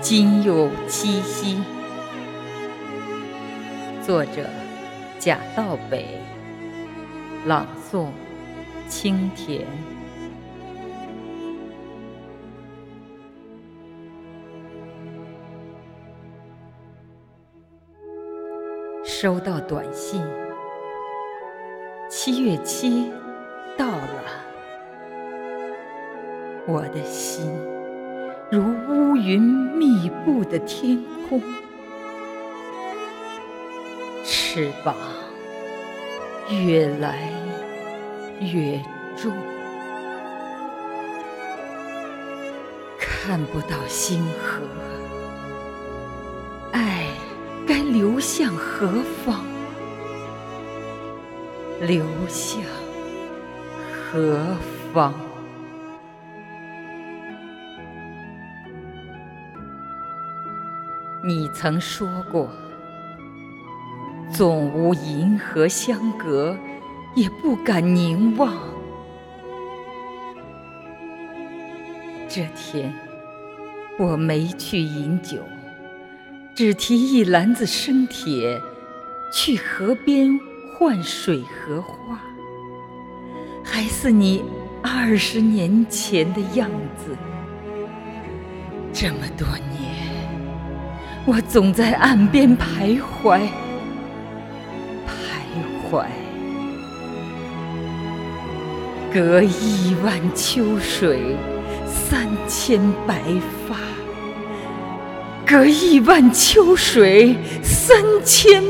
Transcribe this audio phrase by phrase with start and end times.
[0.00, 1.58] 今又七夕。
[4.02, 4.46] 作者：
[5.18, 6.06] 贾道北。
[7.46, 8.08] 朗诵：
[8.88, 9.66] 清甜。
[19.04, 20.22] 收到短信，
[22.08, 23.10] 七月七
[23.76, 24.24] 到了，
[26.66, 27.52] 我的心
[29.22, 30.98] 云密布的天
[31.28, 31.42] 空，
[34.24, 34.96] 翅膀
[36.48, 37.30] 越来
[38.40, 38.80] 越
[39.16, 39.30] 重，
[42.98, 44.62] 看不到星河。
[46.72, 47.06] 爱
[47.66, 48.88] 该流向何
[49.24, 49.44] 方？
[51.82, 52.62] 流向
[54.10, 54.56] 何
[54.94, 55.12] 方？
[61.22, 62.48] 你曾说过，
[64.32, 66.56] 纵无银河相隔，
[67.14, 68.54] 也不敢凝望。
[72.26, 72.94] 这天，
[73.98, 75.38] 我没去饮酒。
[76.54, 78.60] 只提一篮子生铁，
[79.32, 80.38] 去河边
[80.78, 82.20] 换水荷花，
[83.64, 84.42] 还似你
[84.82, 87.16] 二十年前的样子。
[88.92, 89.99] 这么多年，
[91.26, 93.40] 我总在岸边徘徊，
[95.06, 96.06] 徘徊，
[99.12, 101.36] 隔亿万秋水，
[101.86, 103.20] 三千白
[103.68, 103.76] 发。
[105.46, 108.62] 隔亿万秋水，三千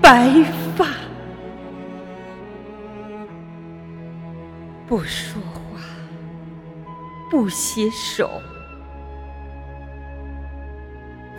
[0.00, 0.30] 白
[0.76, 0.86] 发。
[4.86, 5.80] 不说话，
[7.30, 8.30] 不携手，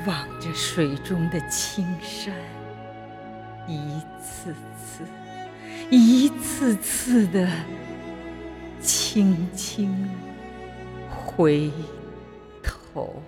[0.10, 2.34] 望着水中的青山，
[3.68, 5.04] 一次次，
[5.92, 7.48] 一次次的，
[8.82, 10.10] 轻轻
[11.08, 11.72] 回
[12.64, 13.22] 头。